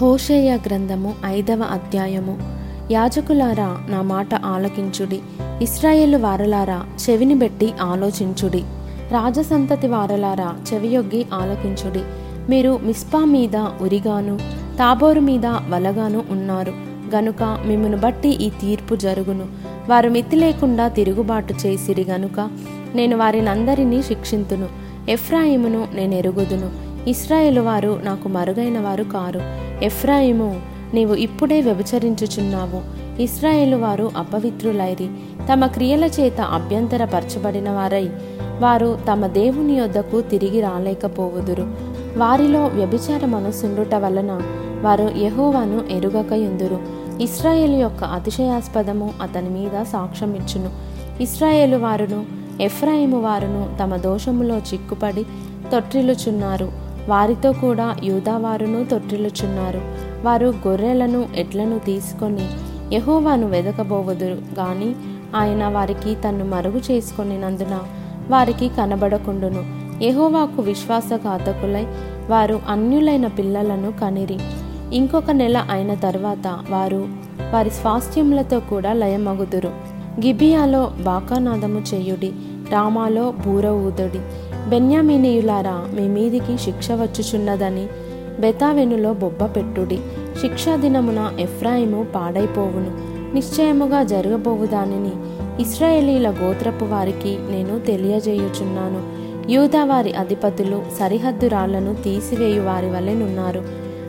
హోషేయ 0.00 0.58
గ్రంథము 0.66 1.14
ఐదవ 1.24 1.60
అధ్యాయము. 1.62 2.38
యాజకులారా 2.92 3.78
నా 3.88 4.02
మాట 4.02 4.34
ఆలకించుడి. 4.34 5.20
ఇస్రాయేలు 5.62 6.18
వారలారా 6.18 6.84
చెవిని 7.10 7.34
బెట్టి 7.34 7.72
ఆలోచించుడి. 7.82 8.64
రాజసంతతి 9.10 9.86
వారలారా 9.86 10.54
చెవియొగ్గి 10.72 11.26
ఆలకించుడి. 11.34 12.00
మీరు 12.50 12.80
మిస్పా 12.82 13.24
మీద 13.24 13.56
ఉరిగాను 13.56 14.38
తాబోరు 14.78 15.20
మీద 15.20 15.46
వలగాను 15.46 16.24
ఉన్నారు. 16.30 16.72
గనుక 17.16 17.58
మిమ్మను 17.66 17.96
బట్టి 17.96 18.28
ఈ 18.28 18.50
తీర్పు 18.50 18.94
జరుగును. 18.96 19.46
వారు 19.88 20.10
మితి 20.10 20.36
లేకుండా 20.36 20.88
తిరుగుబాటు 20.88 21.54
చేసిరి 21.66 22.04
గనుక 22.04 22.50
నేను 22.94 23.16
వారినందరినీ 23.16 24.02
శిక్షింతును. 24.02 24.68
ఎఫ్రాయిమును 25.08 25.88
నేను 25.94 26.14
ఎరుగుదును 26.14 26.89
ఇస్రాయేలు 27.08 27.60
వారు 27.60 28.00
నాకు 28.04 28.28
మరుగైన 28.28 28.80
వారు 28.80 29.04
కారు. 29.04 29.40
ఎఫ్రాయిము 29.84 30.60
నీవు 30.94 31.14
ఇప్పుడే 31.14 31.60
వ్యభిచరించుచున్నావు. 31.60 33.00
ఇస్రాయేలు 33.22 33.76
వారు 33.76 34.10
అపవిత్రులైరి. 34.16 35.08
తమ 35.52 35.66
క్రియల 35.66 36.04
చేత 36.04 36.40
అభ్యంతరపరచబడిన 36.40 37.70
వారై. 37.70 38.10
వారు 38.60 38.98
తమ 39.12 39.26
దేవుని 39.26 39.72
యొద్దకు 39.72 40.20
తిరిగి 40.20 40.60
రాలేకపోవుదురు. 40.60 41.62
వారిలో 42.16 42.66
వ్యభిచార 42.66 43.26
మనసుండుట 43.26 43.94
వలన 43.94 44.40
వారు 44.82 45.10
యహోవాను 45.16 45.84
ఎరుగకయుందురు. 45.90 46.80
ఇస్రాయేల్ 47.20 47.80
యొక్క 47.80 48.04
అతిశయాస్పదము 48.04 49.14
అతని 49.22 49.48
మీద 49.48 49.82
సాక్ష్యమిచ్చును. 49.82 50.70
ఇస్రాయేలు 51.22 51.76
వారును 51.76 52.26
ఎఫ్రాయిము 52.60 53.20
వారును 53.20 53.76
తమ 53.82 53.96
దోషములో 53.96 54.58
చిక్కుపడి 54.58 55.22
తొట్టిల్లుచున్నారు. 55.72 56.89
వారితో 57.08 57.52
కూడా 57.52 57.96
యూదావారును 58.04 58.84
తొట్టిల్లుచున్నారు. 58.84 59.80
వారు 60.24 60.54
గొర్రెలను 60.68 61.28
ఎడ్లను 61.36 61.78
తీసుకొని 61.78 62.48
యహోవాను 62.94 63.46
వెదకబోవదురు 63.46 64.38
గాని 64.58 64.94
ఆయన 65.36 65.68
వారికి 65.68 66.14
తన్ను 66.14 66.44
మరుగు 66.44 66.80
చేసుకొనినందున 66.90 67.78
వారికి 68.30 68.68
కనబడకుండును. 68.68 69.80
యహోవాకు 70.04 70.62
విశ్వాసఘాతకులై 70.62 71.86
వారు 72.30 72.60
అన్యులైన 72.68 73.26
పిల్లలను 73.26 73.92
కనిరి. 74.00 74.38
ఇంకొక 74.92 75.30
నెల 75.30 75.66
అయిన 75.70 75.94
తర్వాత 75.94 76.58
వారు 76.70 77.08
వారి 77.52 77.70
స్వాస్థ్యములతో 77.70 78.60
కూడా 78.60 78.92
లయమగుదురు. 78.92 79.68
గిబియాలో 80.26 80.92
బాకానాదము 81.00 81.82
చేయుడి 81.94 82.32
రామాలో 82.72 83.34
బూర 83.46 83.68
ఊదుడి 83.68 84.20
బెన్యామీనీయులారా 84.68 85.88
మీ 85.92 86.08
మీదికి 86.08 86.58
శిక్ష 86.58 86.90
వచ్చుచున్నదని 86.92 87.86
బెతావెనులో 88.40 89.12
బొబ్బ 89.12 89.56
పెట్టుడి. 89.56 89.98
శిక్షా 90.40 90.76
దినమున 90.76 91.32
ఎఫ్రాయిము 91.40 92.06
పాడైపోవును. 92.14 93.20
నిశ్చయముగా 93.34 94.02
జరగబోవు 94.02 94.66
దానిని 94.66 95.10
ఇస్రాయేలీల 95.62 96.30
గోత్రపు 96.30 96.84
వారికి 96.84 97.38
నేను 97.50 97.78
తెలియజేయుచున్నాను. 97.78 99.20
యూదా 99.52 99.84
వారి 99.84 100.12
అధిపతులు 100.12 100.82
సరిహద్దు 100.98 101.46
రాళ్ళను 101.46 101.94
తీసివేయు 101.94 102.62
వారి 102.62 102.90
వలెనున్నారు 102.90 103.64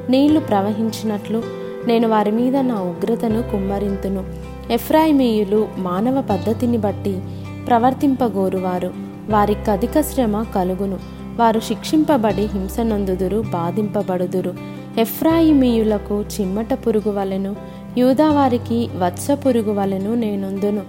నీళ్ళు 0.10 0.40
ప్రవహించినట్లు 0.40 1.44
నేను 1.88 2.08
వారి 2.08 2.32
మీద 2.32 2.58
నా 2.58 2.76
ఉగ్రతను 2.76 3.42
కుమ్మరింతును. 3.42 4.24
ఎఫ్రాయిమీయులు 4.72 5.68
మానవ 5.78 6.24
పద్ధతిని 6.30 6.78
బట్టి 6.78 7.20
ప్రవర్తింపగోరువారు. 7.68 9.11
వారికి 9.32 9.72
అధిక 9.72 10.02
శ్రమ 10.02 10.44
కలుగును. 10.44 11.00
వారు 11.38 11.60
శిక్షింపబడి 11.60 12.46
హింసనందుదురు 12.46 13.44
బాధింపబడుదురు. 13.54 14.54
ఎఫ్రాయిమీయులకు 14.98 16.22
చిమ్మట 16.22 16.74
పురుగు 16.74 17.12
వలెను 17.12 17.56
యూదావారికి 17.98 18.90
వత్స 18.98 19.28
పురుగు 19.32 19.74
వలెను 19.74 20.16
నేనుందును. 20.16 20.82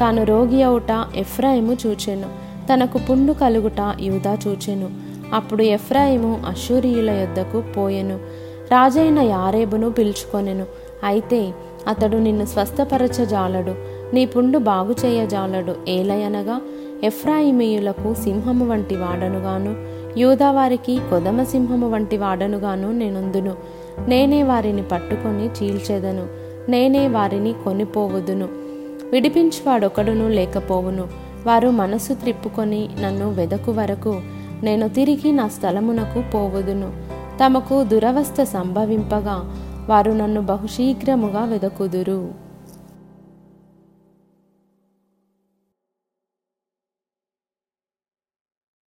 తాను 0.00 0.24
రోగి 0.24 0.62
అవుట 0.62 1.04
ఎఫ్రాయిము 1.16 1.76
చూచెను. 1.86 2.26
తనకు 2.72 2.98
పుండు 2.98 3.32
కలుగుట 3.32 3.94
యూదా 4.00 4.38
చూచెను. 4.46 4.90
అప్పుడు 5.34 5.62
ఎఫ్రాయిము 5.62 6.42
అశూరియుల 6.48 7.10
యొద్దకు 7.10 7.60
పోయెను. 7.60 8.14
రాజైన 8.70 9.18
యారేబును 9.18 9.90
పిలుచుకొనెను. 9.90 10.66
అయితే 11.04 11.52
అతడు 11.88 12.16
నిన్ను 12.16 12.44
స్వస్థపరచజాలడు. 12.44 13.97
నీ 14.14 14.26
పుండు 14.26 14.58
బాగు 14.58 14.94
చేయజాలడు 15.04 15.74
ఏలయనగా 15.88 16.60
ఎఫ్రాయిమీయులకు 17.04 18.14
సింహము 18.14 18.68
వంటి 18.68 18.96
వాడనుగాను 18.96 19.98
యూదావారికి 20.18 20.98
కొదమ 21.10 21.42
సింహము 21.42 21.90
వంటి 21.90 22.16
వాడనుగాను 22.16 22.92
నేనుందును. 22.92 23.54
నేనే 24.08 24.42
వారిని 24.42 24.82
పట్టుకొని 24.82 25.46
చీల్చెదను 25.46 26.26
నేనే 26.70 27.08
వారిని 27.08 27.54
కొనిపోవుదును. 27.64 28.48
విడిపించువాడొకడును 29.12 30.28
లేకపోవును 30.28 31.04
వారు 31.46 31.68
మనసు 31.68 32.12
త్రిప్పుకొని 32.12 32.88
నన్ను 33.00 33.32
వెదకు 33.32 33.72
వరకు 33.72 34.20
నేను 34.62 34.88
తిరిగి 34.88 35.32
నా 35.32 35.48
స్థలమునకు 35.48 36.30
పోవుదును. 36.34 36.92
తమకు 37.44 37.84
దురవస్థ 37.84 38.42
సంభవింపగా 38.42 39.56
వారు 39.88 40.12
నన్ను 40.12 40.40
బహుశీఘ్రముగా 40.40 41.44
వెదకుదురు. 41.44 42.47